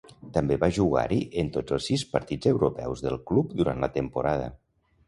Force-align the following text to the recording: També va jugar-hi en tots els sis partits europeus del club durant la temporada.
També 0.35 0.55
va 0.63 0.69
jugar-hi 0.77 1.19
en 1.43 1.51
tots 1.57 1.77
els 1.77 1.91
sis 1.91 2.07
partits 2.17 2.53
europeus 2.55 3.05
del 3.11 3.21
club 3.33 3.55
durant 3.63 3.87
la 3.87 3.93
temporada. 4.01 4.53